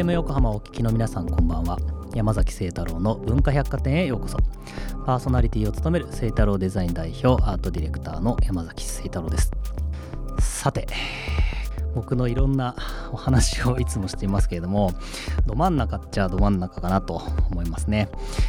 [0.00, 1.76] FM 横浜をお聞きの皆さんこんばんは。
[2.14, 4.38] 山崎清太郎の文化百貨店へようこそ。
[5.04, 9.52] パーソナリティを務める清太郎デザイン代表アートディレクターの山崎清太郎です。
[10.38, 10.86] さて
[11.94, 12.74] 僕のいろんな
[13.12, 14.92] お話をいつもしていますけれども
[15.46, 18.08] ど真ん中っちゃど真ん中かなと思いますね、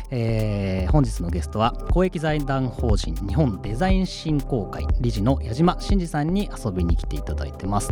[0.09, 7.91] えー、本日のゲストは公益財団法人日本デザイン振興会理事の矢島真二さんに遊びに来ていただいてます、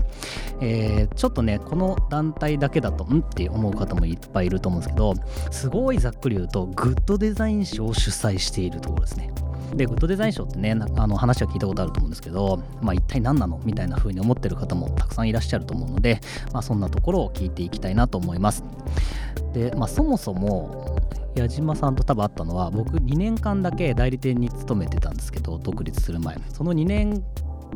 [0.62, 3.20] えー、ちょっとねこの団体だけだとん？
[3.20, 5.14] って思う方もいっぱいいると思うんですけど
[5.52, 9.32] すごいざっくり言うとグッドデザイン賞を主催しているところですね。
[9.76, 16.20] でグッドデザイン賞ってねあの話は聞いたことあると思うんですけど、まあ、一体何なのみたいな風に思ってる方もたくさんいらっしゃると思うので、
[16.54, 18.64] まあ、そんなところを聞いていきたいなと思います。
[19.54, 20.98] で、まあ、そもそも
[21.36, 26.38] 矢島さんと多分会ったのは僕2年間だけ代理店に勤めてたんですけど独立する前。
[26.52, 27.24] その2年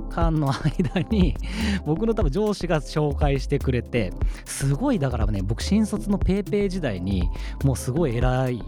[0.10, 1.36] 間の間に
[1.86, 4.12] 僕の多分上司が紹介してくれて
[4.46, 7.30] すごいだからね僕新卒の PayPay 時代に
[7.64, 8.64] もうすごい偉い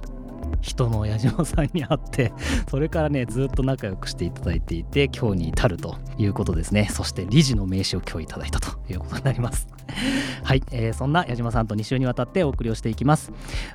[0.62, 2.34] 人の矢島さんに会って
[2.70, 6.88] それからねずっと仲良くしていただいていて今日に至るということですね。
[6.92, 9.68] そして理事の名刺を今日いただいたということになります。
[10.44, 13.32] はい、えー、そんな矢島さんと2週にわたってお送りをしていきます。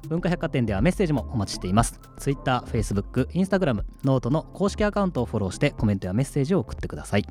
[0.08, 2.00] 文化百貨店ではメッセージもお待ちしています。
[2.18, 7.27] Twitter、Facebook、Instagram、 note の公式アカウントをフォローしてコメントやメッセージを送ってください。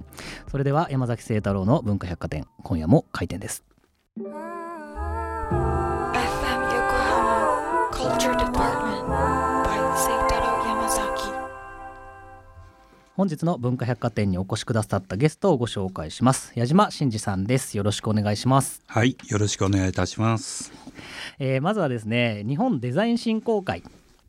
[0.49, 3.63] それでは山崎清太郎の文化百貨店今夜も開店です。
[13.19, 16.53] 本日の文化百貨店にお越しくださったゲストをご紹介します。
[16.55, 17.75] 矢島真二さんです。
[17.75, 18.81] よろしくお願いします。
[18.87, 20.71] はいよろしくお願いいたします、
[21.37, 23.83] えー、まずはですね日本デザイン振興会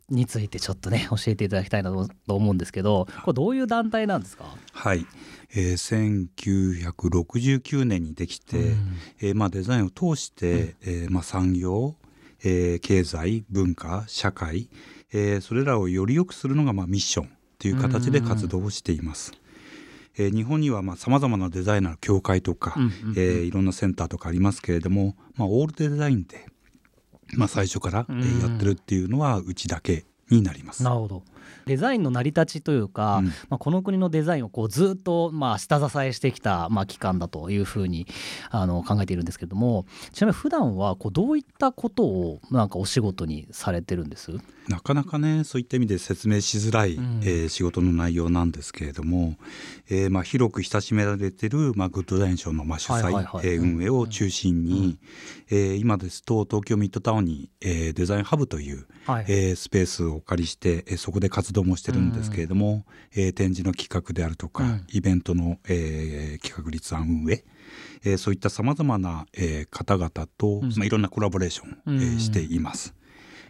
[0.09, 1.91] についてちょっとね教えていただきたいな
[2.27, 4.57] と思うんですけどこれどういう団体なんですか？
[4.73, 5.05] はい、
[5.55, 11.95] えー、1969年にできて、うん、えー、まあ、デザインを通して、うん、えー、まあ、産業、
[12.43, 14.69] えー、経済文化社会、
[15.13, 17.29] えー、それらをより良くするのがまあミッション
[17.61, 19.33] という形で活動をしています。
[20.17, 22.73] えー、日本にはさまざ、まなデザイナーの協会とか、
[23.15, 26.47] えー、いろんなセンターとかありますけれども、まあ、オールデザインで、
[27.37, 30.81] まあ、最初から、えー、やってるっていうのはうちだけになります。
[30.81, 31.23] なるほど
[31.65, 38.07] デザインの成り立ちというか、うん、まあ、この国のデザインをこうずっとまあ下支えしてきたまあ機関だというふうに
[38.49, 44.31] あの考えているんですけれどもちなみに普段はこうどういったことをなんかお仕事にされてるんです？
[44.67, 49.35] なかなかねそういった意味で説明しづらい、うん、えー、仕事の内容なんですけれども、
[49.89, 54.99] えー、まあ広く親しめられてる、まあ、グッドデザイン賞のまあ主催、はえー、運営を中心に、
[55.51, 62.85] うん、えー、今ですと東京ミッドタウンに、えー、デザインハブという、はい、えー、スペースをお借りして、えー、そこで活動もしてるんですけれども、
[63.15, 67.43] うん、えー、展示の企画であるとか、うん、イベントの、えー、企画立案運営
[68.03, 72.95] えー、そういったさまざまな、えー、方々と、うん、まあ、いろんなコラボレーション、えー、しています。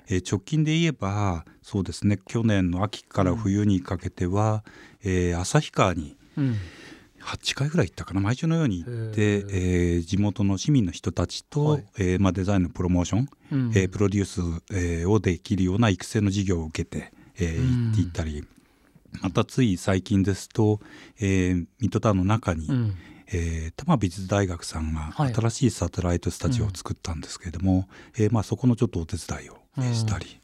[0.08, 4.64] えー、直近で言えばそうですね去年の秋から冬にかけては、
[5.06, 6.18] うん、えー、旭川に、
[7.22, 14.42] 8回ぐらい行ったかな毎週のように行って、えー、地元の市民の人たちと、はい、えー、まあ、デザインのプロモーション、うん、えー、プロデュース、
[14.72, 18.46] えー、をできるような育成の事業を受けて、えー、行っていったり、
[19.22, 20.80] またつい最近ですと、
[21.20, 22.96] えー、ミッドタウンの中に、うん。
[23.34, 27.86] えー、多摩美術大学さんが新しいサテライトスタジオを作ったんですけれども、はいうん、
[28.26, 30.42] えー、まあ、そこのちょっとお手伝いを、えー、したり、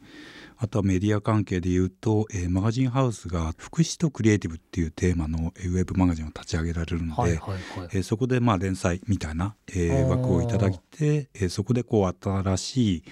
[0.60, 7.62] あとはメディア関係でいうと、えー、マガジンハウスが福祉とクリエイティブっていうテーマのウェブマガジンを立ち上げられるので、はいはいはい、
[7.92, 13.04] えー、そこでまあ連載みたいな、えー、枠をいただいて、えー、そこでこう新しい、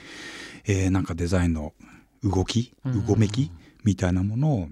[0.66, 1.74] えー、なんかデザインの
[2.24, 3.52] 動きうごめき
[3.86, 4.68] みたいなものを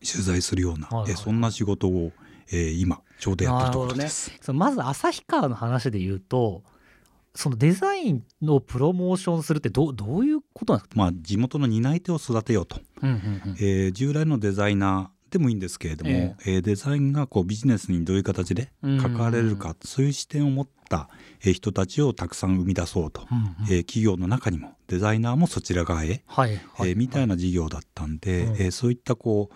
[0.00, 2.12] 取材するような、はいはい、えー、そんな仕事を、
[2.52, 4.30] えー、今ちょうどやってるところです。
[4.30, 6.62] ね、まず旭川の話で言うと
[7.34, 13.18] そのデザインのプロモーションするってどどういうことなんですか、まあ、地元の担い手を育てようと、うんうんう
[13.54, 21.08] ん、えー、従来のデザイナーでもいいんですけれども、えー、えー、デザインがこうビジネスにどういう形で関われるか、そういう視点を持った
[21.40, 29.54] 人たちをたくさん生み出そうと、うんうん、えー、企業の中にもデザイナーもそちら側へ、はいはい、えー、みたいな事業だったんで、うん、えー、そういったこう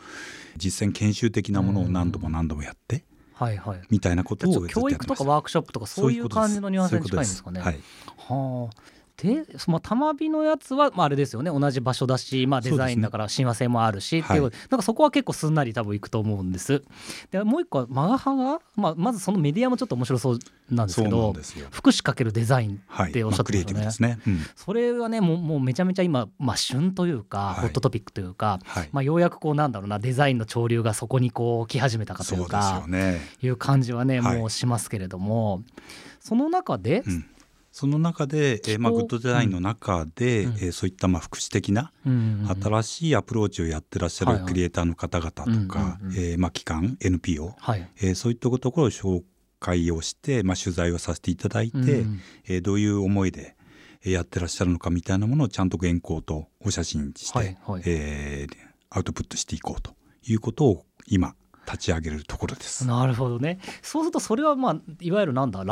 [0.56, 3.04] 実践研修的なものを何度も何度もやって。
[3.34, 7.60] はいはい、みたいなことを教育とかワークショップとかそういう感じのニュアンスに近いんですかね。
[7.60, 7.78] はい、
[8.16, 11.50] はあでその玉火のやつは、まあ、あれですよね。
[11.50, 16.82] 同じ場所だし、まあ、デザインだから親和性もあるし、ね、っていう、はい、なんかそこは結構すんなり多分いくと思うんです。
[17.30, 20.38] でもう一個はマガハが、まあ、まずそのメディアもちょっと面白そう
[20.70, 21.34] なんですけど
[21.70, 23.78] 福祉かけるデザインっておっしゃってましたね。
[23.78, 23.96] はい。
[24.00, 24.18] まあ、ね。
[24.26, 28.60] うん、それはねもうもうめちゃめちゃ今、まあ、旬というか、はい、ホットトピックというか、
[28.92, 35.62] まあ、ようやくこうなんだろうなデザインの潮流がそこにこう来始めたかというか、ね、いう感じはねもうしますけれども、
[36.20, 37.26] その中で、うん
[37.78, 41.92] その中で、えーまあ、グッドデザインの中で、うん、えー、そういったまあ福祉的な
[42.62, 49.22] 新しいアプローチをやってらっしゃるクリエイターの方々とか、えまあ、機関 NPO、はい、えー、そういったところを紹
[49.60, 53.56] 介をして、まあ、取材をさせていただいて、うん、えー、どういう思いで
[54.02, 58.56] やってらっしゃるのかみたいなものをちゃんと原稿とお写真して、はいはい、えー、
[58.88, 59.92] アウトプットしていこうと
[60.22, 61.34] いうことを今
[61.66, 62.86] 立ち上げるところです。
[62.86, 63.58] なるほどね。
[63.82, 65.62] そうするとそれはまあいわゆるなんだ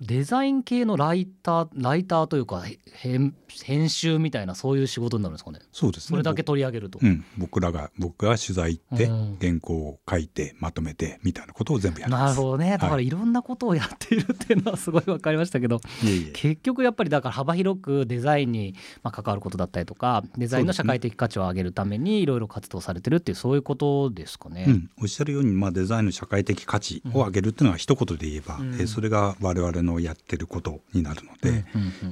[0.00, 2.62] デザイン系のライターライターというか
[2.92, 5.60] 編編集みたいなそういう仕事になるんですかね。
[5.72, 6.08] そうですね。
[6.10, 9.06] それだけ取り上げると、うん、僕らが僕が取材行って
[9.44, 12.36] 原稿を書いてまとめてみたいなことを全部やります。
[12.36, 12.78] なるほどね。
[12.78, 31.64] だからいろんなことをやっているっていうのはすごい分かりましたけど、はい、結局やっぱりだから幅広くデザインにまあ関わることだったりとかデザインの社会的価値を上げるためにいろいろ活動されてるっていうそういうことですかね、うん、おっしゃるようにまあデザインの社会的価値を上げるっていうのは一言で言えば、うん、えそれが我々のやってることになるので、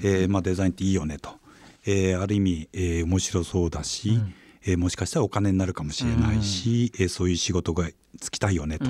[0.02, 1.30] えまあ、デザインっていいよねと、
[1.86, 4.34] えー、ある意味、えー、面白そうだし、うん、
[4.66, 7.88] えー、もしかしたらお金になるかもしれないし、うん、えー、そういう仕事が
[8.20, 8.86] つきたいよねと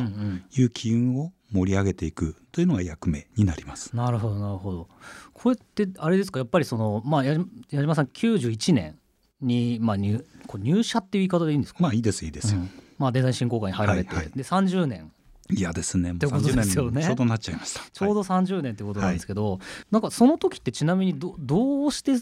[0.58, 3.94] いう機運を盛り上げていくというのが役目になります。
[3.94, 4.88] なるほどなるほど。
[5.32, 6.38] これってあれですか？
[6.40, 7.36] やっぱりそのまあ矢
[7.70, 8.98] 島さん91年
[9.40, 11.78] にまあ入こ入社っていう言い方でいいんですか？
[11.82, 15.12] まあいいですいいです、うん、まあデザイン振興会に入られて、はいはい、で30年
[15.50, 16.12] いやですね。
[16.12, 17.02] ってことですよね。
[17.04, 17.81] ちょうどなっちゃいました。
[17.93, 19.60] ちょうど30年ってことなんですけど、はい、
[19.90, 22.14] なんかその時ってちなみにどどうして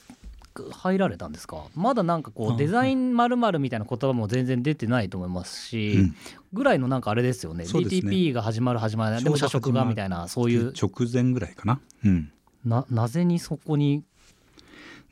[0.70, 1.64] 入られたんですか？
[1.74, 6.16] まだなんかこうデザインまるみたいな言葉も全然出てないと思いますし、うん、
[6.52, 7.64] ぐらいのなんかあれですよね。
[7.64, 7.70] ね。
[7.70, 9.24] DTP が始まる始まらない。
[9.24, 10.72] でも社食がみたいなそういう。
[10.72, 12.30] 直前ぐらいかな、うん、
[12.64, 14.04] ななぜにそこに？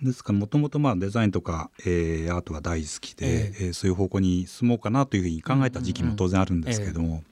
[0.03, 7.23] ですからもともとまあデザインとか、えー、アートは大好きで、えー、えー、そういう方向に進もうかなというふうに考えた時期も当然あるんですけども、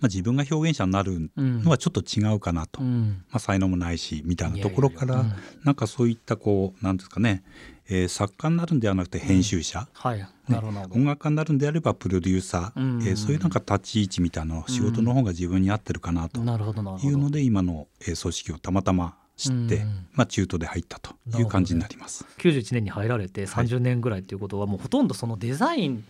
[0.00, 5.24] まあ、自分が表現者になるのはちょっと違うかなと、うん、まあ、才能もないしみたいなところから
[5.64, 7.42] なんかそういったこうなんですかね、
[7.88, 10.18] えー、作家になるんではなくて編集者、うんはい。
[10.18, 10.60] ね、
[10.90, 16.40] 音楽家になるんであればプロデューサー、うん、えー、そういうなんか立ち位置みたいな仕事の方が自分に合ってるかなと。
[16.40, 22.24] いうので今の組織をたまたま知って、まあ、中途で入ったという感じになります。
[22.24, 26.04] ね、91年に入られて30年ぐらいということは、もうほとんどそのデザイン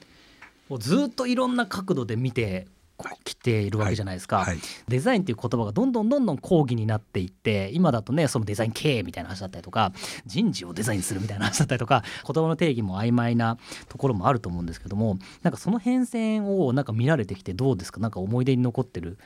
[0.69, 2.67] をずっといろんな角度で見て
[3.25, 4.47] 来ているわけじゃないですか、はい。
[4.47, 4.59] はい、
[4.89, 9.93] デザインっていう言葉がどんどんどんどん講義になっていって今だとねそのデザイン経営みたいな話だったりとか
[10.25, 13.59] 人事をデザインするみたいな話だったりとか 言葉の定義も曖昧な
[13.89, 18.01] ところもあると思うんですけどもなんかその変遷をなんか見られてきてどうですか？
[18.01, 19.19] なんか思い出に残ってる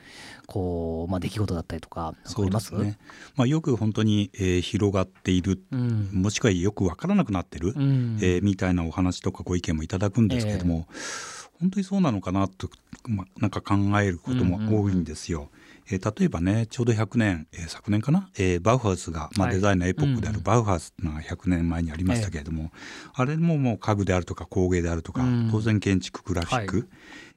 [0.47, 2.15] こう、まあ、出来事だったりとかあ
[2.45, 2.75] ります？
[2.75, 2.99] ね。
[3.37, 12.71] まあ、よく本当に、えー、広がっている、うん、もしくはよく分からなくなってる、うん、えー、みたいなお話とかご意見もいただくんですけども、えー本当にそうなのかなと、
[13.07, 15.51] ま、なんか考えることも多いんですよ。
[15.91, 22.71] えー、例えばねちょうど100年、えー、昨年かな、えー、バウハウスが、まあ、デザインのエポックであるバウハウスが100年前にありましたけれども、
[23.13, 26.87] あれももう家具であるとか工芸であるとか、当然建築グラフィック、はい、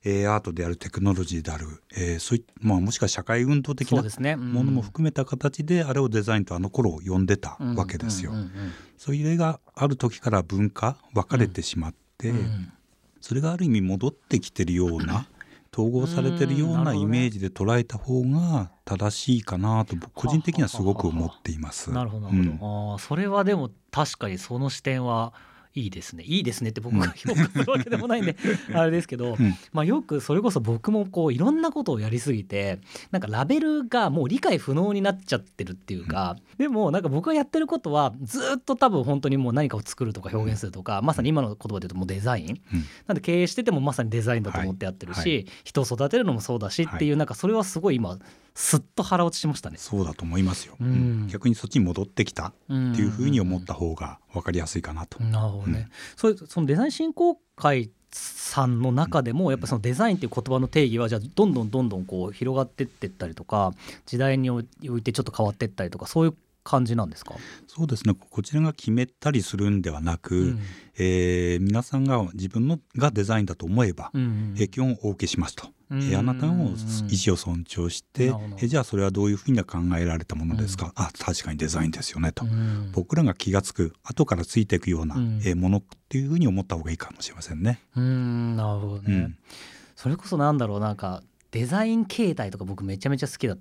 [0.05, 1.65] えー、アートであるテクノロジーである、
[1.95, 4.01] えーそういまあ、もしくは社会運動的な
[4.37, 8.33] ものも含めた形であれをデザインとあの頃を呼んでたわけですよ。
[8.97, 12.73] そういう例がある時から文化分かれてしまって、うん
[13.23, 15.25] それがある意味戻ってきてるような
[15.73, 21.89] 統合されてるようなイメージで捉えた方が正しいかなと個人的にはすごく思っています。
[21.89, 25.31] なるほど、うん、あそれはでも確かにその視点は
[25.75, 26.23] いいですね。
[26.23, 28.35] いいですねって僕が評価するわけでもないんで
[28.73, 32.79] あれですけど、うん、まあ、よくそれこそ僕もこういろんなことをやりすぎて
[33.11, 42.57] なんかラベルがもう理解不能になっちゃってるっていうか、うん、でもなんか僕がやってることはずっと多分本当にもう何かを作るとか表現するとか、まさに今の言葉で言うともうデザイン、うん、
[43.07, 48.19] なんで経営しててもまさにデザインだと思ってやってるし、人を育てるのもそうだしっていう、なんかそれはすごい今
[48.55, 49.77] すっと腹落ちしましたね。
[49.77, 55.21] そうだと思いますよ、うん、逆にそっちに戻ってきたっていうふうに思った方が分かりやすいかなと。
[55.23, 63.73] なるほどね、それそのデザイン振興会さんの中でもやっぱそのデザインっていう言葉の定義はじゃあどんどんどんどんこう広がってってったりとか
[64.05, 64.65] 時代におい
[65.01, 67.35] てちょっと変わってったりとかそういう感じなんですか？
[67.67, 68.13] そうですね。
[68.13, 70.59] こちらが決めたりするんではなく、うん、
[70.97, 75.67] えー、皆さんが自分のがデザインだと思えば、うんうん、え基本お受けしますと。
[75.95, 76.71] えあなたの意思
[77.31, 87.79] を尊重してえじゃあそれはどういうふうに考えられたものですか、うん、あ確かにデザインですよねと、うん、僕らが気が付く後からついていくような、えものっていうふうに思った方がいいかもしれませんね。
[87.95, 88.55] うん。
[88.55, 89.35] なるほどね、
[89.95, 93.59] それこそなんだろうなんかデザイン形態とか僕めちゃめちゃ好きだっ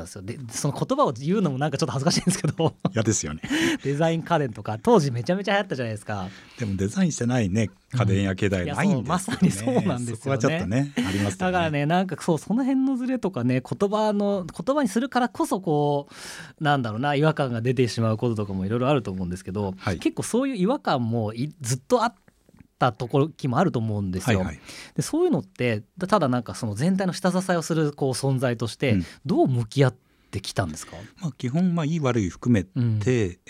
[0.00, 0.22] ったんですよ。
[0.22, 2.74] でその言葉を言うのもなんかちょっと恥ずかしいんですけど。
[2.92, 3.42] 嫌ですよね。
[3.82, 6.28] デザイン家電とか当時めちゃめちゃ流行ったじゃないですか。
[6.58, 10.16] でもデザインしてないね家電や携帯ないんですよ、ね、まさにそうなんですよね。
[10.16, 16.08] そこはちょっとねあります、ね、だからねなんかそうその辺のズレとかね言葉の言葉にするからこそこ
[16.60, 22.14] うなんだろうな違和感が出てしまうこととかもいろいろあると思うんですけど、はい、結構そういう違和感もずっとあっ
[22.92, 24.38] たところ気もあると思うんですよ。
[24.38, 24.60] はいはい、
[24.96, 29.94] でそういうのってただなんかその全体の下支えをするこう存在としてどう向き合っ
[30.30, 33.00] てきたんですか、まあ、基本まあいい悪い含めて、うん、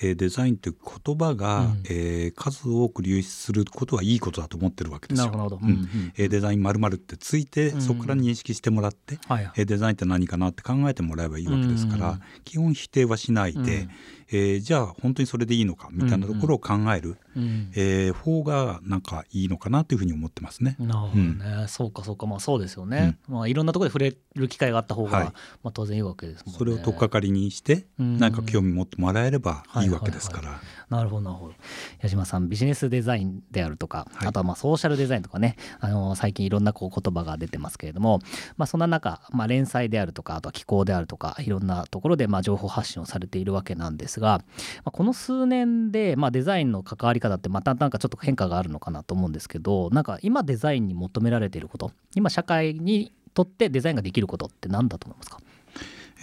[0.02, 5.26] えデザインという言葉が、うん、えー、数多く流出することはいいことだと思ってるわけですよ。
[5.26, 13.88] なるほど、うん、えデザインまるってついて、そこから認識してもらって、はいえデザインって何かなって考えてもらえばいいわけですから、基本否定はしないで、
[14.34, 17.42] えー、じゃあ本当にそれでいいのかみたいなところを考える、うん。
[17.42, 20.76] うん、えー、方がなんかいいのかなというふうに思ってますね。
[20.78, 22.26] なるほどね、うん、そうかそうか。
[22.26, 25.26] まあそうですよね、うん、まあいろんなところで触れる機会があった方が、はい、
[25.62, 26.58] まあ当然いいわけですもんね。
[26.58, 30.42] それを取っかかりにして何か興味持ってもらえればいいわけですから。
[30.42, 31.54] はいはいはいなるほどなるほど。
[32.02, 35.56] 矢島さんビジネスデザインであるとか、はい、あとはまあソーシャルデザインとかね。
[35.80, 38.20] あの最近いろんなこう言葉が出てますけれども、
[38.56, 44.42] まあ、そんな中、まあ、連載であるとかあとは気候であるとかいろんなところでまあ情報発信をされているわけなんですが、ま
[44.86, 55.38] あ、この数年でまあデザインの関わり方ってまたなんかちょっと変化があるのかなと思うんですけどなんか今デザインに求められていること今社会にとってデザインができることって何だと思いますか？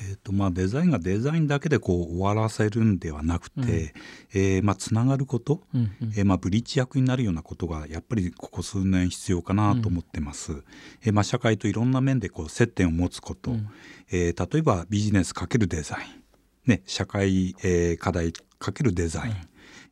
[0.03, 10.53] えーとまあ、デザインがデザインだけでこう終わらせるんではなくて、うん、えー、まあ、つながること、うんうん、えー、まあ、ブリッジ役になるようなことがやっぱりここ数年必要かなと思ってます。
[10.53, 10.63] うん、
[11.03, 13.67] えー、まあ、社会といろんな面でこう接点を持つこと、うん、
[14.11, 16.20] えー、例えばビジネスかけるデザイン、
[16.65, 19.35] ね、社会、えー、課題かけるデザイン、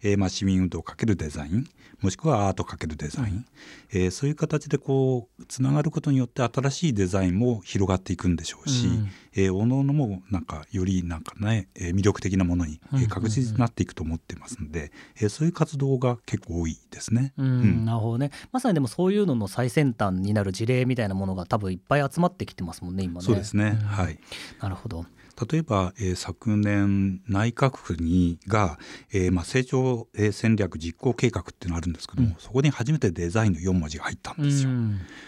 [0.03, 1.65] えー、まあ市民運動かけるデザイン。
[2.01, 3.45] もしくはアートかけるデザイン、うん、
[3.91, 14.91] えー、そういう形でこうつながることによって新しいデザインも広がっていくんでしょうし、うん、えー、おのおのもなんかよりなんかね、えー、魅力的なものに、え確実になっていくと思ってますので、うんうん、
[15.23, 17.33] えー、そういう活動が結構多いですね。
[17.37, 18.31] うん、なるほどね。
[18.53, 23.25] まさにでもそういうのの最先端になる事例みたいなものが多分いっぱい集まってきてますもんね今ね。
[23.25, 24.19] そうですね、はい。
[24.61, 25.05] なるほど
[25.51, 28.77] 例えば、えー、昨年内閣府にが、
[29.13, 34.69] えーまあ、成長戦略実行計画っていうのがあるんですけども、うん、そこに初めてデザインの4文字が入ったんですよ。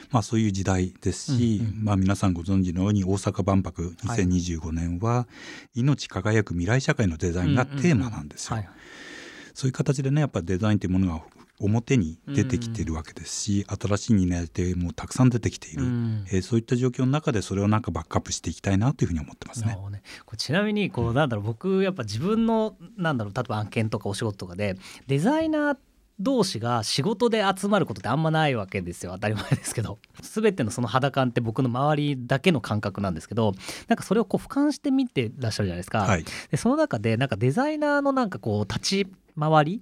[0.09, 5.27] まあ、そういう時代ですし、うんうん、まあ、皆さんご存知のように大阪万博2025年は、
[5.75, 8.63] 命輝く未来社会のデザインがテーマなんですよ。
[9.53, 11.23] そういう形でねやっぱりデザインというものが
[11.61, 19.77] 表に出てきてるわけですし、うん、新しい担い手もたくさん出てきている、うん、えー、そういった状況の中でそれをなんかバックアップしていきたいなというふうに思ってますね。
[19.91, 20.01] ね。
[20.37, 24.77] ちなみにこうなんだろう僕やっぱ自分のなんだろう例えば案件とかお仕事とかで
[25.07, 25.77] デザイナー
[26.21, 33.53] 同士が仕事で集まることってあんまないわけですよ当たり前ですけど全てのその肌感って僕の周りだけの感覚なんですけど
[33.87, 39.07] なんかそれをこう俯瞰して見てらっしゃるじゃないですか、はい、でその中でなんかデザイナーのなんかこう立ち
[39.39, 39.81] 回り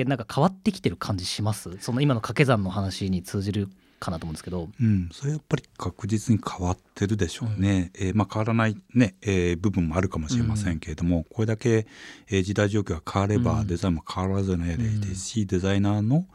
[0.00, 1.78] ってなんか変わってきてる感じします？
[1.78, 3.68] その今の掛け算の話に通じる
[4.00, 11.86] かなと思うんですけど、うん、それやっぱり確実に変わってるでしょうね、うん、えー、まあ、変わらないね、えー、部分もあるかもしれませんけれども、うん、これだけ、
[12.28, 16.26] えー、時代状況が変われば、デザインも変わらずのやりですし、デザイナーの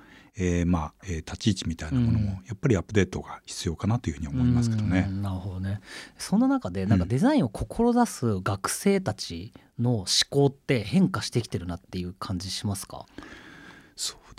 [0.42, 5.10] えー、まあ、えー、立ち位置みたいなものもやっぱりアップデートが必要かなというふうに思いますけどね。
[5.12, 5.82] なるほどね。
[6.18, 13.06] そんな中でなんかデザインを志す学生たちの思考って変化してきてるなっていう感じしますか？
[13.18, 13.25] そう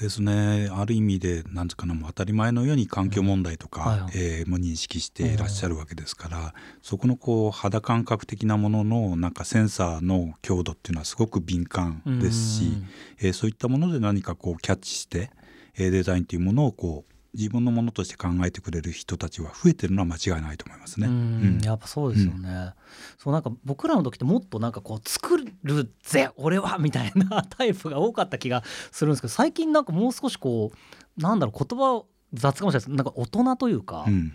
[0.00, 0.68] ですね。
[0.72, 4.04] ある意味で何ですかねもう当たり前のように環境問題とか、うん。
[4.04, 6.52] はい、えー、も認識していらっしゃるわけですから、うん、
[6.82, 12.88] そこのこう肌感覚的なもののなんかセンサーの強度っていうのはすごく敏感ですし、うん、
[13.20, 15.30] えー、そういったもので何かこうキャッチして、
[15.76, 21.06] えー、デザインというものをこう自分のものとして考えてくれる人たちは増えてるのは間違いないと思いますね。
[21.06, 22.48] うん、やっぱそうですよね。
[22.48, 22.72] うん、
[23.18, 32.96] そうなんか僕らの時ってもっとなんかこう作るぜ俺はみたいなタイプが多かった気がするんですけど最近なんかもう少しこうなんだろう言葉雑かもしれないです。
[32.96, 34.04] なんか大人というか。
[34.06, 34.32] うん。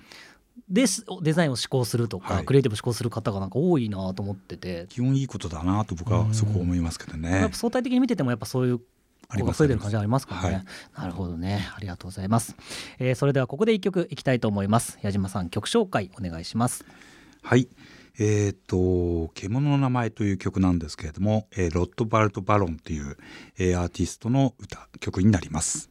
[0.70, 0.86] で
[1.22, 4.88] デザインを思考するとか、はい、クリエイティブ思考する方がなんか多いなと思ってて。
[4.90, 8.80] 基本いいことだなと僕はそこ思いますけどね、相対的に見ててもやっぱそういう
[9.30, 9.60] あります。
[9.60, 10.66] 増えてる感じありますかね、はい、
[10.98, 11.68] なるほどね。
[11.76, 12.56] ありがとうございます、
[13.00, 15.00] えー、それではここで一曲いきたいと思います。
[15.02, 16.86] 矢島さん曲紹介お願いします。
[17.42, 17.70] はい。
[18.18, 23.18] えーと「獣の名前」という曲なんですけれども、えー、ロットバルト・バロンという、
[23.58, 25.90] えー、アーティストの歌曲になります。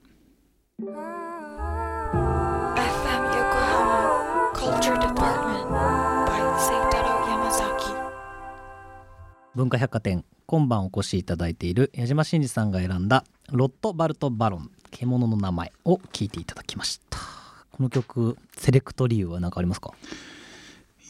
[9.54, 17.18] 文化百貨店今晩お越しいただいている矢島真司さんが選んだロット・バルト・バロン獣の名前を聞いていただきました。
[17.72, 19.92] この曲セレクト理由は何かありますか？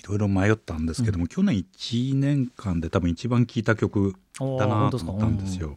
[0.09, 5.77] ろいろ迷ったんですけども、うん、去年1年間で多分一番聴いた曲だなと思ったんですよ。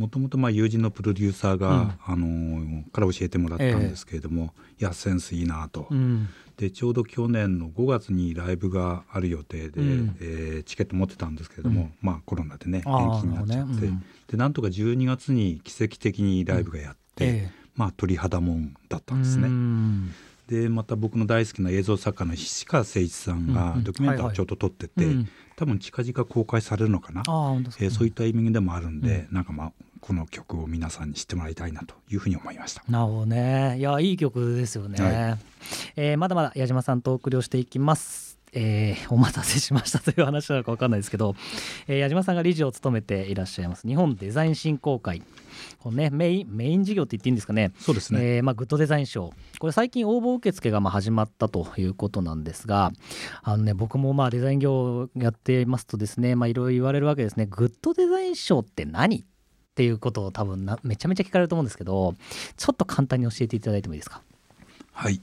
[0.00, 6.26] もともと友人のプロデューサーが、うん、あのから教えてもらったんですけれども、えー、いやセンスいいなと、うん、
[6.56, 19.48] でちょうど去年の5月にライブがある予定で、うん、えー、チケット持ってたんですけれども、まあコロナでね延期になっちゃって、ね、でなんとか12月に奇跡的にライブがやって、えー、まあ鳥肌もんだったんですね。
[20.48, 25.04] でまた僕の大好きな映像作家の菱川誠一さんがドキュメンタリーをちょっと撮ってて、
[25.56, 27.20] 多分近々公開されるのかな。
[27.28, 32.82] あ、えー、そういった意味でもあるんで、うん、なんかまあこの曲を皆さんに知ってもらいたいなというふうに思いました。
[32.88, 33.76] なるほどね。
[33.78, 35.38] いやいい曲ですよね、はい、
[35.96, 38.30] えー、まだまだ矢島さんとお送りをしていきます。
[38.52, 41.36] えー、お待たせしましたという話なのか分かんないですけど、
[41.86, 43.86] えー、矢島さんが理事を務めていらっしゃいます。
[43.86, 45.22] 日本デザイン振興会。
[45.78, 47.72] この、ね、メインメイン事業って言っていいんですかね。
[47.78, 49.32] そうですね、えーまあ、グッドデザイン賞。
[49.60, 52.90] これ最近応募受付がまあ始まったということなんですが
[53.42, 57.46] あの、ね、僕もまあデザイン業やっていますとですねいろいろ言われるわけですね。
[57.46, 59.24] グッドデザイン賞って何？
[59.80, 62.14] っていうことを多分なめちゃめちゃ聞かれると思うんですけど
[62.58, 64.20] ちょっと簡単に教えていただいてもいいですか？
[64.92, 65.22] はい。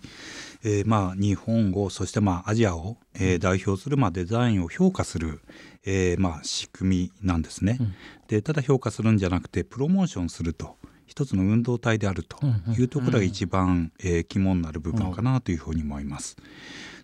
[0.64, 5.42] えー、まあ日本をそしてまあアジアを、えー、代表するまあデザインを評価する、
[5.86, 7.78] えー、まあ仕組みなんですね。
[7.80, 7.94] うん、
[8.28, 10.78] でただ評価するんじゃなくてプロモーションすると。
[11.06, 12.38] 一つの運動体であると
[12.78, 16.36] いうところが一番、えー、肝になる部分かなというふうに思います。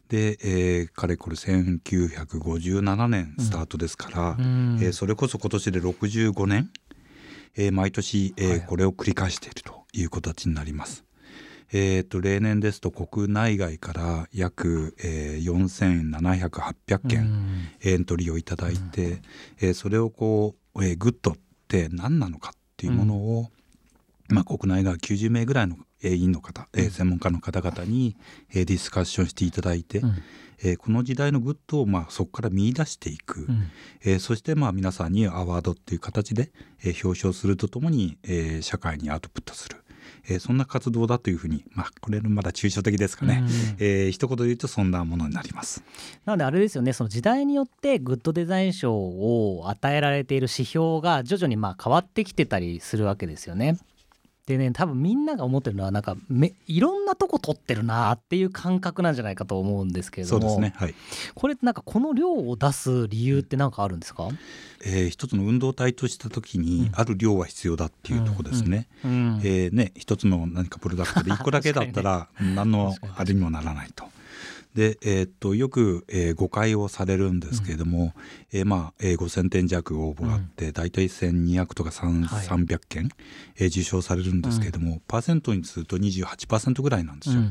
[0.09, 6.69] で、えー、かれこれ1957年スタートですから、うん、えー、それこそ今年で65年、
[7.55, 11.03] えー、毎年、えー、これを繰り返しているという形になります。
[11.75, 16.49] えーと、例年ですと国内外から約、えー、4700、
[16.87, 19.21] 800件エントリーをいただいて、うん、
[19.61, 21.35] えー、それをこう、えー、グッドっ
[21.67, 23.47] て何なのかっていうものを、うん、
[24.29, 28.15] まあ、国内外90名ぐらいの委員の方、えー、専門家の方々に、
[28.51, 30.15] えー、ディスカッションしていただいて、うん、
[30.63, 33.71] えー、この時代のグッドを、まあ、そこから見出していく、うん、
[34.03, 36.51] えー、そしてまあ皆さんにアワードっていう形で、
[36.83, 39.77] えー、表彰するとともに、えー、社会にアウトプットする。
[40.25, 43.47] えー、そんな活動だというふうに、まあ、これまだ抽象的ですかね、うん、
[43.79, 45.83] えー、一言で言うとそんなものになります。
[46.25, 53.77] なのであれですよねその時代によってグッドデザイン賞を与えられている指標が徐々にまあ変わってきてたりするわけですよね。
[54.45, 60.41] でね多分みんなが思ってるのはなんかめいろんなとこ取ってるなっていう感覚なんじゃないかと思うんですけれども。
[60.41, 60.95] そうですね、はい、
[61.33, 64.27] これなんかこの量を出す理由って何かあるんですか、
[64.83, 68.87] えー、一つの運動体とした時にある量は必要だっていうとこですね。
[69.05, 69.11] うん。
[69.11, 74.05] うん、えー、ね一つの何かプロダクトで1個だけだったら何のあれにもならないと。
[74.73, 78.13] で、えー、っとよく、えー、誤解をされるんですけれども、
[78.53, 83.09] うん、えー、まあ、えー、5,000点弱応募があって、うん、大体1,200とか3、はい、300件、
[83.57, 87.41] えー、受賞されるんですけれども、うん、パーセントにすると28%ぐらいなんですよ。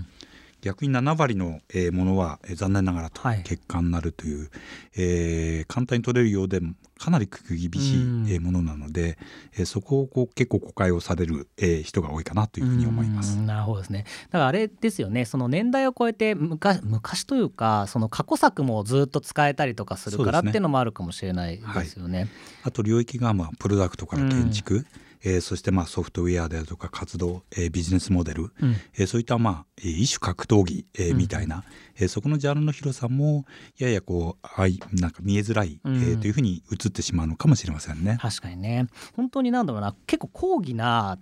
[0.67, 4.49] うん逆に7割の、えー、ものは、えー、残念ながらと結果になるという、はい、
[4.97, 7.99] えー、簡単に取れるようでもかなり厳しい、
[8.33, 9.19] えー、ものなので、
[9.55, 13.37] えー、そこをこう結構誤解をされる、えー、人が多いかなというふうに思います。
[13.39, 14.05] なるほどですね。
[14.31, 15.25] だからあれですよね。
[15.25, 22.13] その年代を超えて昔昔というかその過去作もずっと使えたりとかするからっていうのもあるかもしれないですよね。
[22.13, 22.29] ねはい、
[22.65, 24.87] あと領域がまあプロダクトから建築、うん
[25.25, 31.63] えー、そしてまあソフトウェアであるとか活動、えー、ビジネスモデル、うん、えー、そういったまあ一種格闘技、えー、みたいな、うん、
[31.97, 33.45] えー、そこのジャンルの広さも
[33.79, 38.19] ややこうあいなんか見えづらい、うん、えー、というふうに映ってしまうのかもしれませんね。
[38.21, 38.87] 確かにね。
[39.17, 41.19] 本当になんだろうな結構高義な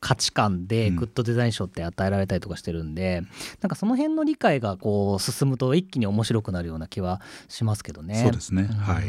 [0.00, 3.28] 価値観でグッドデザイン賞って与えられたりとかしてるんで、うん、
[3.62, 8.22] なんかその辺の理解がこう進むと一気に面白くなるような気はしますけどね。
[8.22, 9.04] そうですね、うん、はい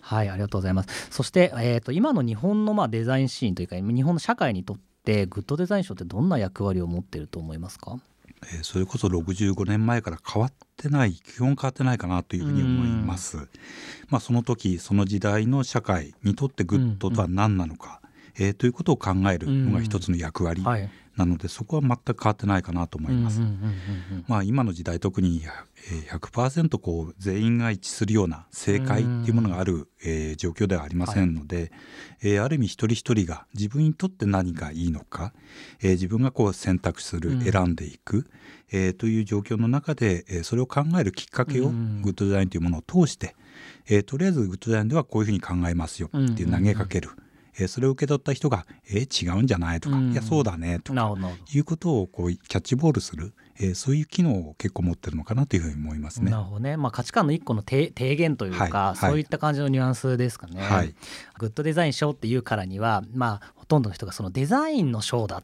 [0.00, 1.08] はいありがとうございます。
[1.10, 7.98] そして、えーと、今の日本のまあデザインシーンというか日本の社会にとってグッドデザイン賞ってどんな役割を持っていると思いますか？
[8.52, 13.36] えー、それこそ65年前から変わってない基本変わってないかなというふうに思います。
[14.08, 18.44] まあ、その時その時代の社会にとってグッドとは何なのか、うん。
[18.44, 20.62] うん、えー、ということを考えるのが一つの役割
[21.16, 23.40] なのでそこは全く変わってないかなと思います。
[24.26, 25.42] まあ今の時代特に
[26.08, 31.70] 100%こう全員が一致するような正解っていうものがある、えー、状況ではありませんので、はい、
[32.22, 35.32] えー、ある意味一人一人が自分にとって何がいいのか、
[35.80, 38.30] えー、自分がこう選択する、選んでいく、
[38.72, 43.34] えー、という状況の中で、えー、それを考えるきっかけをグッドデザインというものを通して、
[43.88, 47.10] えー、とりあえずグッドデザインではこういうふうに考えますよっていう投げかける。
[47.58, 51.16] えー、それを受け取った人が「えー、違うんじゃない?」とか「いやそうだね」とか
[51.52, 56.30] いうことをこうキャッチボールする、えー、そういう機能を結構持ってるのかなというふうに思いますね。
[56.30, 60.62] なるほどね、まあ、価値観の一個の提言というか、はい、そういった感じのニュアンスですかね。
[60.62, 60.94] はい、
[61.38, 65.42] グッドデザイン賞っていうからには、まあ、ほとんどの人がそのデザインの賞だっ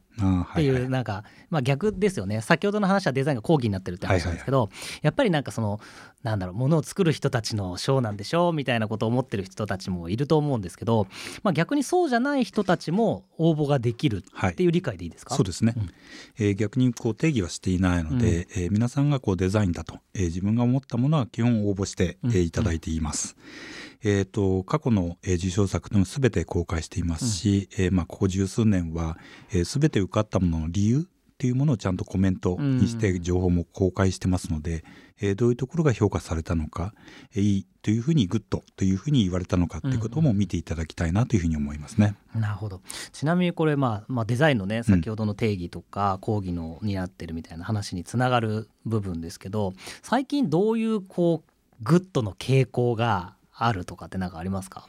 [0.57, 2.41] ていう、なんか、まあ、逆ですよね。
[2.41, 4.69] 先ほどの話はデザインが講義になってるって話なんですけど、
[5.03, 5.79] やっぱりなんかその
[6.27, 11.07] なんだろうものを作る人たちの賞なんでしょうみたいなことを思ってる人たちもいると思うんですけど、
[11.45, 15.91] まあ、逆にそうじゃない人たちも応募ができるっていう理解でいいですか、はい、そうですね、うん、
[16.39, 23.37] えー、逆にこう定義はしていないので、うん、えー、皆さんがこうデザインだと、えー、自分が思ったものは基本応募して、えー、いただいています。
[23.39, 29.17] うん、えーと、過去の、えー、受賞作でも全て公開していますし、うん、えー、まあ、ここ十数年は、
[29.51, 34.85] えー、全て受かったものの理由っていうものをちゃんとコメントにして情報も公開してますので、
[35.21, 36.95] えー、どういうところが評価されたのか、
[37.35, 42.17] えー、いいというふうにグッドというふうに言われたのかっていうことも見ていただきたいなというふうに思いますね。
[42.35, 42.81] うん、なるほど。
[43.13, 51.51] ちなみにこれ、まあ、まあデザインのね先ほどの定義とか広義のになってるみたいな話につながる部分ですけど最近どういうこう
[51.83, 54.89] グッドの傾向があるとかって何かありますか？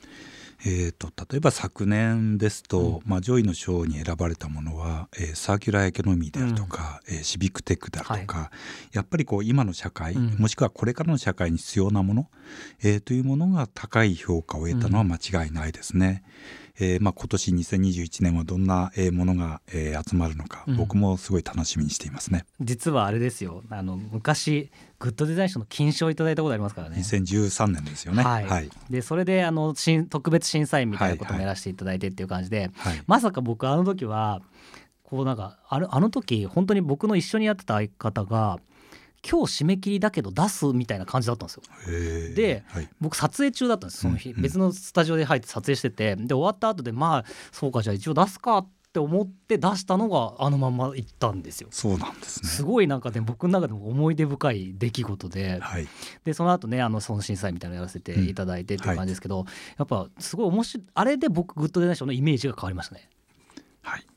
[0.65, 8.51] えーと、例えば昨年ですと、うん、まあ、上位の賞に選ばれたものは、えー、サーキュラーエコノミーであるとか、うん、えー、シビックテックであるとか、は
[8.91, 12.31] い、やっぱりこう今の社会、うん、もしくはこれからの社会に必要なもの、
[12.81, 16.23] えー、というものが高い評価を得たのは間違いないですね。
[16.79, 22.45] えーまあ、今年2021年はどんなものが、えー、集まるのか、僕もすごい楽しみにしていますね。
[22.61, 23.63] 実はあれですよ。
[23.69, 26.97] あの昔グッドデザイン賞の金賞をいただいたことありますからね。
[26.97, 28.23] 2013年ですよね。
[28.23, 34.41] はい、はい、でそれであの新特別審査員みたいなこともやらせていただいてっていう感じで、はいはい、まさか僕あの時は
[35.03, 38.59] こうなんかあのあの時本当に僕の一緒にやってた相方が
[39.23, 41.63] 今日締め切りだけど出すみたいな感じだったんですよ。
[42.35, 51.67] で、はい、僕撮影中だったんですその日、うんうん、別のスタジオで入って撮影しててで終わった後でまあそうかじゃあ一応出すかって思って出したのがあのまま行ったんですよ。
[51.71, 52.49] そうなんですね。
[52.49, 55.87] すごいなんかね僕の中でも思い出深い出来事で、はい、
[56.23, 63.09] でその後ねあのその審査員みたいなのやらせていただいてっていう感じですけど、うんはい、やっぱすごい面白いあれで僕グッドデザイン賞のイメージが変わりましたね。
[63.81, 64.07] はい。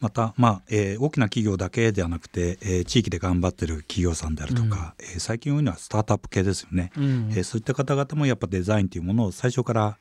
[0.00, 9.98] また、まあえー、大きな企業だけではなくて、えー、地域で頑張ってる企業さんであるとか、うん、えー、最近多いのはスタートアップ系ですよね、うん、えー、そういった方々もやっぱデザインというものを最初から、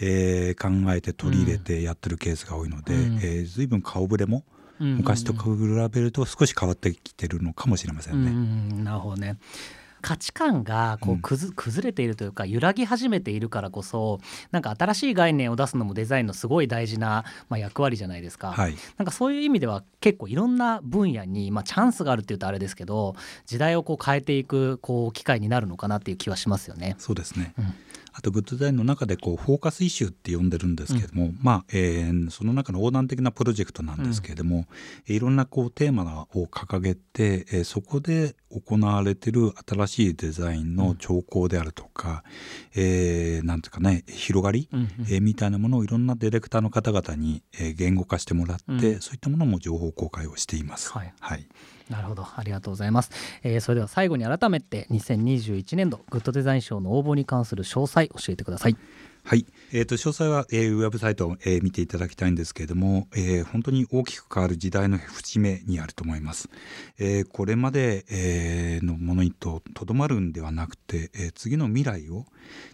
[0.00, 4.44] えー、考えて取り入れてやってるケースが多いので、うん、えー、随分顔ぶれも
[4.78, 5.40] 昔と比
[5.92, 8.30] べると少し変わってきてるのかもしれませんね。
[8.30, 8.84] うん。
[8.84, 9.36] なるほどね
[10.00, 23.14] 価値観がこう崩れているというか揺らぎ始めているからこそなんか新しい概念を出すのもデザインのすごい大事な、まあ、役割じゃないですか、はい、なんかそういう意味では結構いろんな分野に、まあ、チャンスがあるっていうとあれですけど
[23.46, 26.96] 時代をこう変えていくこう機会になるのかなっていう気はしますよね。
[26.98, 27.74] そうですね、うん。
[28.12, 34.66] あとグッドデザインの中でこうフォーカスイシューって呼んでるんですけれども、うん、まあえー、その中の横断的なプロジェクトなんですけれども、
[35.08, 42.22] うん、いろんなこうテーマを掲げて、えー、そこで行われてる新しいデザインの兆候であるとか、
[42.76, 50.90] うん、えー、なんていうかね広がり、うんうん、えー、みたいなものをいろんなディレクターの方々に、えー、言語化してもらって、うん、そういったものも情報公開をしています。
[50.92, 51.46] はい、はい。
[51.90, 52.24] なるほど。
[52.24, 53.10] ありがとうございます、
[53.42, 58.76] えー、それでは最後に改めて2021年度グッドデザイン賞の応募に関する詳細教えてください
[59.22, 66.48] はい、えーと、詳細は、えー、ウェブサイトを、えー、見ていただきたいんですけれども、えー、本当に大きく変わる時代の節目にあると思います。
[66.98, 72.26] えー、これまで、えー、のものにとどまるんではなくて、えー、次の未来を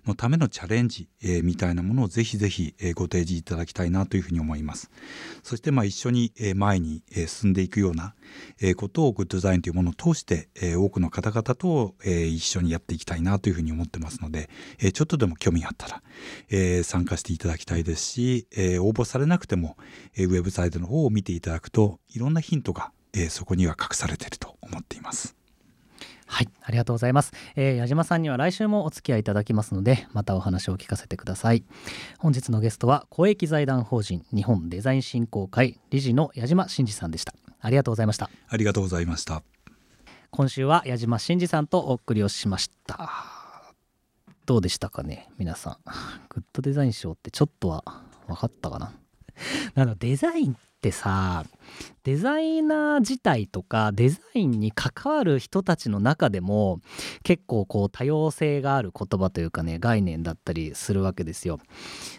[0.07, 4.91] のためのチャレンジ、えー、みたいなものをぜひぜひ、えー、ご提示いただきたいなというふうに思います。
[5.43, 8.15] そして、まあ、一緒に、えー、前に、えー、進んでいくような、
[8.63, 16.03] えー、ことをグッドデザインというものを通して、えー、多くの方々と、えー、一緒にやっていきたいなというふうに思ってますので、えー、ちょっとでも興味があったら、
[16.49, 19.77] えー、参加していただきたいですし、えー、応募されなくても、
[20.17, 25.37] えー、ウェブサイトの方を見ていただくといろんなヒントが、えー、そこには隠されていると思っています。
[26.29, 31.65] はい、ありがとうございます、えー、矢島さんには来週もお付き合いいただきますので、またお話を聞かせてください。
[32.19, 37.33] 本日のゲストは公益財団法人日本デザイン振興会理事の矢島真二さんでした。
[37.61, 38.29] ありがとうございました。
[38.49, 39.43] ありがとうございました。
[40.31, 43.36] 今週は矢島真二さんとお送りをしました。
[44.47, 45.77] どうでしたかね、皆さん。
[46.29, 47.83] グッドデザイン賞ってちょっとは
[48.29, 48.93] 分かったかな。
[49.75, 50.57] なのデザインっ
[50.87, 51.45] てさ
[52.07, 56.79] デザイナー自体とかデザインに関わる人たちの中でも
[57.25, 61.59] 結構こう多様性がある言葉というかね概念だったりするわけですよ。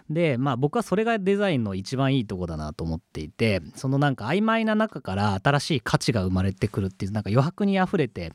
[0.09, 8.33] でまあ僕はそれがデザインの一番いいとこだなと思っていてそのなんか曖昧な中から新しい価値が生まれてくるっていうなんか余白にあふれて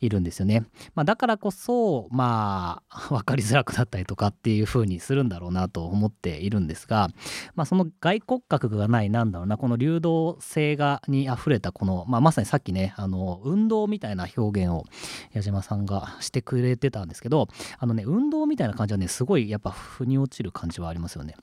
[0.00, 0.66] いるんですよね。
[0.94, 7.08] まあ、だからこそまあ 分かりづらくなったりとかっていう風にするんだろうなと思っているんですが、
[7.54, 14.84] まあ、その外骨格がないなんだろうなこのの流動性がにあふれたこの、まあ、まさにさっきねあの運動みたいな表現を
[15.32, 21.36] 矢島さんがしてくれてたんですけどあのね運動みたいな感じはねすごいやっぱ腑に落ちる感じはありますよね。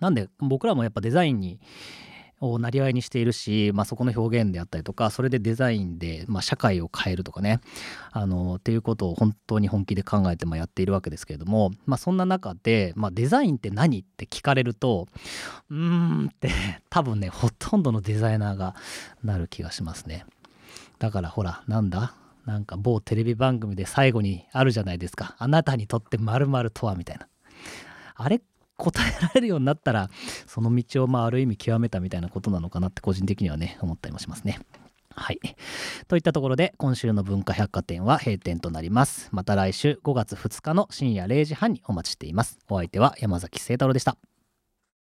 [0.00, 1.60] なんで僕らもやっぱデザインに
[2.52, 7.60] をなりわいにしているし、まあ、そこの表現であったりとかそれでデザインで、まあ、社会を変えるとかね
[8.12, 15.08] あのっていうことを本当に本気で考えてまやっているわけですけれども、まあ、そんな中で、まあ、デザインって何って聞かれると
[15.70, 16.50] うーんって
[16.90, 18.74] 多分ねほとんどのデザイナーが
[19.22, 20.26] なる気がしますね。
[20.98, 22.14] だからほらなんだ？
[22.46, 25.34] なんか某テレビ番組で最後にあるじゃないですか。
[25.38, 27.26] あなたにとって〇〇とはみたいな。
[28.16, 28.42] あれ
[28.76, 30.10] 答えられるようになったら
[30.46, 34.60] その道をまあある意味極めたみたいなことなのかなって個人的にはね思ったりもしますね。
[35.16, 35.38] はい。
[36.08, 39.28] といったところで今週の文化百貨店は閉店となります。
[39.30, 42.58] また来週5月2日の深夜0時半にお待ちしています。
[42.68, 44.33] お相手は山崎聖太郎でした。